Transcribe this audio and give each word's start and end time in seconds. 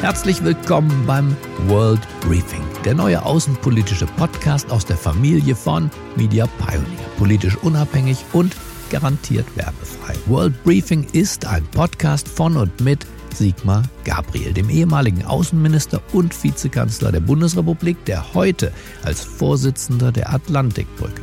Herzlich 0.00 0.44
willkommen 0.44 1.06
beim 1.08 1.36
World 1.66 2.00
Briefing, 2.20 2.62
der 2.84 2.94
neue 2.94 3.20
außenpolitische 3.20 4.06
Podcast 4.06 4.70
aus 4.70 4.86
der 4.86 4.96
Familie 4.96 5.56
von 5.56 5.90
Media 6.14 6.46
Pioneer. 6.46 6.86
Politisch 7.18 7.56
unabhängig 7.56 8.24
und 8.32 8.54
garantiert 8.90 9.44
werbefrei. 9.56 10.14
World 10.26 10.62
Briefing 10.62 11.04
ist 11.12 11.46
ein 11.46 11.64
Podcast 11.72 12.28
von 12.28 12.56
und 12.56 12.80
mit 12.80 13.04
Sigmar 13.34 13.82
Gabriel, 14.04 14.52
dem 14.52 14.70
ehemaligen 14.70 15.24
Außenminister 15.24 16.00
und 16.12 16.44
Vizekanzler 16.44 17.10
der 17.10 17.20
Bundesrepublik, 17.20 18.02
der 18.04 18.34
heute 18.34 18.72
als 19.02 19.24
Vorsitzender 19.24 20.12
der 20.12 20.32
Atlantikbrücke, 20.32 21.22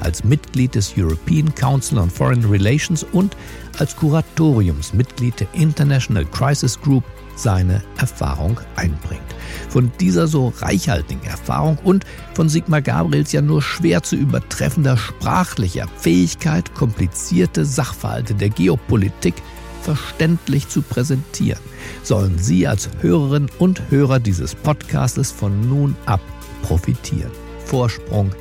als 0.00 0.24
Mitglied 0.24 0.74
des 0.74 0.94
European 0.98 1.54
Council 1.54 1.98
on 1.98 2.10
Foreign 2.10 2.44
Relations 2.44 3.04
und 3.12 3.36
als 3.78 3.94
Kuratoriumsmitglied 3.94 5.38
der 5.38 5.54
International 5.54 6.24
Crisis 6.24 6.80
Group 6.80 7.04
seine 7.36 7.82
Erfahrung 7.98 8.58
einbringt. 8.74 9.22
Von 9.68 9.92
dieser 10.00 10.26
so 10.26 10.52
reichhaltigen 10.58 11.24
Erfahrung 11.24 11.78
und 11.84 12.04
von 12.34 12.48
Sigmar 12.48 12.82
Gabriels 12.82 13.32
ja 13.32 13.42
nur 13.42 13.62
schwer 13.62 14.02
zu 14.02 14.16
übertreffender 14.16 14.96
sprachlicher 14.96 15.86
Fähigkeit, 15.98 16.74
komplizierte 16.74 17.64
Sachverhalte 17.64 18.34
der 18.34 18.48
Geopolitik 18.48 19.34
verständlich 19.82 20.68
zu 20.68 20.82
präsentieren, 20.82 21.60
sollen 22.02 22.38
Sie 22.38 22.66
als 22.66 22.88
Hörerinnen 23.00 23.50
und 23.58 23.82
Hörer 23.90 24.18
dieses 24.18 24.56
Podcastes 24.56 25.30
von 25.30 25.68
nun 25.68 25.94
ab 26.06 26.20
profitieren. 26.62 27.30
Vorsprung 27.64 28.32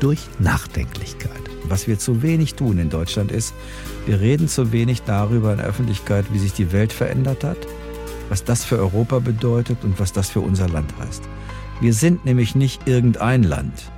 durch 0.00 0.20
Nachdenklichkeit. 0.38 1.30
Was 1.68 1.86
wir 1.86 1.98
zu 1.98 2.22
wenig 2.22 2.54
tun 2.54 2.78
in 2.78 2.90
Deutschland 2.90 3.30
ist, 3.30 3.54
wir 4.06 4.20
reden 4.20 4.48
zu 4.48 4.72
wenig 4.72 5.02
darüber 5.02 5.52
in 5.52 5.58
der 5.58 5.66
Öffentlichkeit, 5.66 6.26
wie 6.32 6.38
sich 6.38 6.52
die 6.52 6.72
Welt 6.72 6.92
verändert 6.92 7.44
hat 7.44 7.58
was 8.28 8.44
das 8.44 8.64
für 8.64 8.78
Europa 8.78 9.18
bedeutet 9.18 9.84
und 9.84 9.98
was 9.98 10.12
das 10.12 10.30
für 10.30 10.40
unser 10.40 10.68
Land 10.68 10.92
heißt. 10.98 11.22
Wir 11.80 11.92
sind 11.92 12.24
nämlich 12.24 12.54
nicht 12.54 12.86
irgendein 12.86 13.42
Land. 13.42 13.90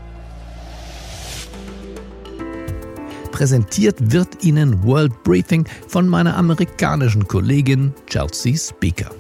Präsentiert 3.33 4.13
wird 4.13 4.45
Ihnen 4.45 4.85
World 4.85 5.23
Briefing 5.23 5.65
von 5.89 6.07
meiner 6.09 6.37
amerikanischen 6.37 7.27
Kollegin 7.27 7.95
Chelsea 8.07 8.57
Speaker. 8.57 9.11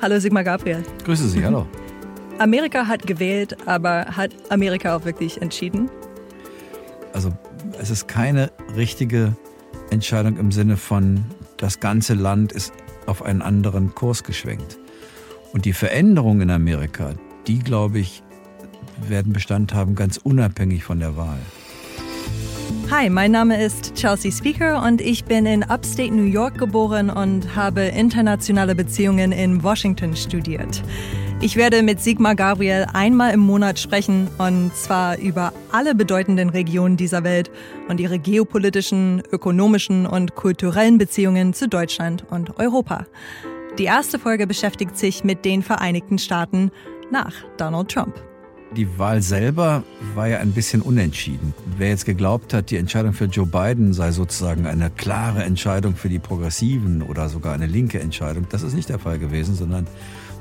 Hallo 0.00 0.18
Sigmar 0.18 0.44
Gabriel. 0.44 0.82
Grüße 1.04 1.28
Sie, 1.28 1.44
hallo. 1.44 1.66
Amerika 2.38 2.86
hat 2.86 3.06
gewählt, 3.06 3.54
aber 3.66 4.06
hat 4.06 4.30
Amerika 4.48 4.96
auch 4.96 5.04
wirklich 5.04 5.42
entschieden? 5.42 5.90
Also 7.12 7.32
es 7.78 7.90
ist 7.90 8.08
keine 8.08 8.50
richtige 8.76 9.36
Entscheidung 9.90 10.38
im 10.38 10.52
Sinne 10.52 10.78
von, 10.78 11.22
das 11.58 11.80
ganze 11.80 12.14
Land 12.14 12.52
ist 12.52 12.72
auf 13.10 13.22
einen 13.22 13.42
anderen 13.42 13.94
Kurs 13.94 14.24
geschwenkt. 14.24 14.78
Und 15.52 15.64
die 15.64 15.72
Veränderungen 15.72 16.42
in 16.42 16.50
Amerika, 16.50 17.14
die, 17.46 17.58
glaube 17.58 17.98
ich, 17.98 18.22
werden 19.08 19.32
Bestand 19.32 19.74
haben, 19.74 19.96
ganz 19.96 20.16
unabhängig 20.16 20.84
von 20.84 21.00
der 21.00 21.16
Wahl. 21.16 21.40
Hi, 22.90 23.10
mein 23.10 23.32
Name 23.32 23.62
ist 23.62 23.94
Chelsea 23.94 24.30
Speaker 24.30 24.82
und 24.84 25.00
ich 25.00 25.24
bin 25.24 25.46
in 25.46 25.62
Upstate 25.62 26.12
New 26.14 26.24
York 26.24 26.58
geboren 26.58 27.10
und 27.10 27.54
habe 27.56 27.82
internationale 27.82 28.74
Beziehungen 28.74 29.32
in 29.32 29.62
Washington 29.62 30.16
studiert. 30.16 30.82
Ich 31.42 31.56
werde 31.56 31.82
mit 31.82 32.02
Sigmar 32.02 32.34
Gabriel 32.34 32.84
einmal 32.92 33.32
im 33.32 33.40
Monat 33.40 33.78
sprechen 33.78 34.28
und 34.36 34.76
zwar 34.76 35.16
über 35.16 35.54
alle 35.72 35.94
bedeutenden 35.94 36.50
Regionen 36.50 36.98
dieser 36.98 37.24
Welt 37.24 37.50
und 37.88 37.98
ihre 37.98 38.18
geopolitischen, 38.18 39.22
ökonomischen 39.32 40.04
und 40.04 40.34
kulturellen 40.34 40.98
Beziehungen 40.98 41.54
zu 41.54 41.66
Deutschland 41.66 42.26
und 42.28 42.58
Europa. 42.58 43.06
Die 43.78 43.84
erste 43.84 44.18
Folge 44.18 44.46
beschäftigt 44.46 44.98
sich 44.98 45.24
mit 45.24 45.46
den 45.46 45.62
Vereinigten 45.62 46.18
Staaten 46.18 46.70
nach 47.10 47.32
Donald 47.56 47.90
Trump. 47.90 48.22
Die 48.76 48.98
Wahl 48.98 49.22
selber 49.22 49.82
war 50.14 50.28
ja 50.28 50.38
ein 50.38 50.52
bisschen 50.52 50.82
unentschieden. 50.82 51.54
Wer 51.78 51.88
jetzt 51.88 52.04
geglaubt 52.04 52.52
hat, 52.52 52.70
die 52.70 52.76
Entscheidung 52.76 53.14
für 53.14 53.24
Joe 53.24 53.46
Biden 53.46 53.94
sei 53.94 54.12
sozusagen 54.12 54.66
eine 54.66 54.90
klare 54.90 55.42
Entscheidung 55.42 55.96
für 55.96 56.08
die 56.10 56.20
Progressiven 56.20 57.02
oder 57.02 57.28
sogar 57.30 57.54
eine 57.54 57.66
linke 57.66 57.98
Entscheidung, 57.98 58.46
das 58.50 58.62
ist 58.62 58.74
nicht 58.74 58.90
der 58.90 59.00
Fall 59.00 59.18
gewesen, 59.18 59.56
sondern 59.56 59.88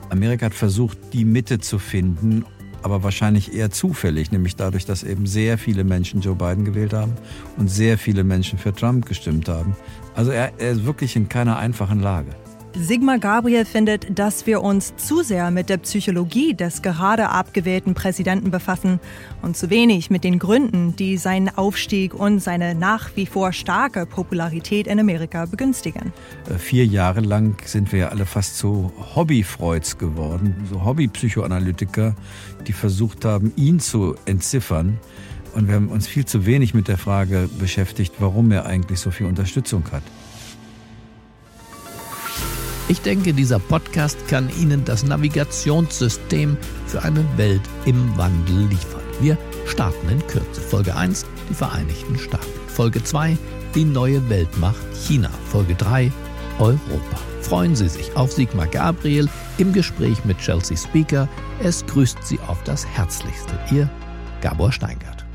Amerika 0.10 0.48
hat 0.48 0.54
versucht, 0.54 0.98
die 1.14 1.26
Mitte 1.26 1.60
zu 1.60 1.80
finden, 1.80 2.46
aber 2.82 3.04
wahrscheinlich 3.04 3.54
eher 3.54 3.72
zufällig, 3.72 4.32
nämlich 4.32 4.56
dadurch, 4.56 4.86
dass 4.86 5.04
eben 5.04 5.28
sehr 5.28 5.58
viele 5.58 5.84
Menschen 5.84 6.22
Joe 6.22 6.36
Biden 6.36 6.66
gewählt 6.66 6.94
haben 6.94 7.14
und 7.58 7.70
sehr 7.70 7.98
viele 7.98 8.24
Menschen 8.24 8.58
für 8.58 8.74
Trump 8.74 9.06
gestimmt 9.06 9.50
haben. 9.50 9.76
Also 10.16 10.32
er, 10.32 10.54
er 10.58 10.72
ist 10.72 10.86
wirklich 10.86 11.16
in 11.16 11.30
keiner 11.30 11.58
einfachen 11.58 12.00
Lage. 12.00 12.36
Sigmar 12.82 13.20
Gabriel 13.20 13.66
findet, 13.66 14.18
dass 14.18 14.48
wir 14.48 14.62
uns 14.62 14.96
zu 14.96 15.22
sehr 15.22 15.52
mit 15.52 15.68
der 15.68 15.80
Psychologie 15.80 16.54
des 16.54 16.82
gerade 16.82 17.28
abgewählten 17.28 17.94
Präsidenten 17.94 18.52
befassen 18.52 19.02
und 19.42 19.58
zu 19.58 19.70
wenig 19.70 20.10
mit 20.10 20.24
den 20.24 20.40
Gründen, 20.40 20.96
die 20.96 21.18
seinen 21.18 21.50
Aufstieg 21.50 22.14
und 22.14 22.40
seine 22.40 22.76
nach 22.76 23.10
wie 23.18 23.26
vor 23.26 23.52
starke 23.52 24.06
Popularität 24.06 24.88
in 24.88 24.98
Amerika 24.98 25.46
begünstigen. 25.46 26.14
Äh, 26.50 26.58
vier 26.58 26.86
Jahre 26.86 27.20
lang 27.20 27.62
sind 27.66 27.92
wir 27.92 28.00
ja 28.00 28.08
alle 28.10 28.26
fast 28.26 28.58
so 28.58 28.94
Hobbyfreuds 29.14 29.98
geworden, 29.98 30.56
so 30.70 30.86
Hobbypsychoanalytiker, 30.86 32.16
die 32.66 32.74
versucht 32.74 33.26
haben, 33.26 33.52
ihn 33.58 33.82
zu 33.82 34.16
entziffern. 34.26 35.00
Und 35.54 35.68
wir 35.68 35.76
haben 35.76 35.90
uns 35.90 36.08
viel 36.08 36.26
zu 36.26 36.46
wenig 36.46 36.74
mit 36.74 36.88
der 36.88 36.98
Frage 36.98 37.50
beschäftigt, 37.60 38.14
warum 38.20 38.52
er 38.52 38.66
eigentlich 38.66 39.02
so 39.02 39.12
viel 39.12 39.26
Unterstützung 39.26 39.84
hat. 39.92 40.04
Ich 42.90 43.02
denke, 43.02 43.36
dieser 43.36 43.60
Podcast 43.60 44.28
kann 44.28 44.50
Ihnen 44.60 44.84
das 44.84 45.04
Navigationssystem 45.04 46.58
für 46.88 47.04
eine 47.04 47.24
Welt 47.38 47.62
im 47.86 48.18
Wandel 48.18 48.66
liefern. 48.68 49.04
Wir 49.22 49.38
starten 49.68 50.10
in 50.10 50.26
Kürze. 50.26 50.60
Folge 50.60 50.96
1, 50.96 51.24
die 51.50 51.54
Vereinigten 51.54 52.18
Staaten. 52.18 52.48
Folge 52.68 53.04
2, 53.04 53.38
die 53.76 53.86
neue 53.86 54.28
Weltmacht 54.28 54.82
China. 55.06 55.30
Folge 55.52 55.76
3, 55.76 56.12
Europa. 56.58 57.20
Freuen 57.42 57.76
Sie 57.76 57.90
sich 57.90 58.16
auf 58.16 58.32
Sigmar 58.32 58.66
Gabriel 58.66 59.30
im 59.60 59.72
Gespräch 59.72 60.26
mit 60.26 60.40
Chelsea 60.40 60.76
Speaker. 60.76 61.30
Es 61.62 61.86
grüßt 61.86 62.26
Sie 62.26 62.40
auf 62.48 62.64
das 62.64 62.88
Herzlichste. 62.88 63.54
Ihr 63.72 63.88
Gabor 64.42 64.72
Steingart. 64.72 65.29